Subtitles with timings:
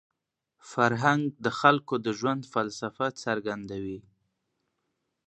[0.71, 3.99] فرهنګ د خلکو د ژوند فلسفه څرګندوي.